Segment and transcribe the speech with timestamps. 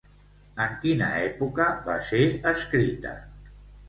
[0.63, 2.21] En quina època va ser
[2.53, 3.13] escrita?